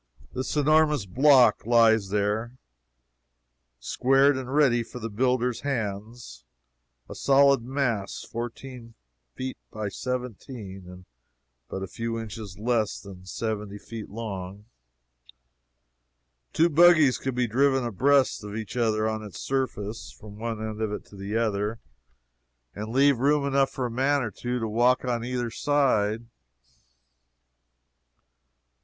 [0.33, 2.57] This enormous block lies there,
[3.79, 6.43] squared and ready for the builders' hands
[7.07, 8.95] a solid mass fourteen
[9.35, 11.05] feet by seventeen, and
[11.69, 14.65] but a few inches less than seventy feet long!
[16.51, 20.81] Two buggies could be driven abreast of each other, on its surface, from one end
[20.81, 21.79] of it to the other,
[22.73, 26.25] and leave room enough for a man or two to walk on either side.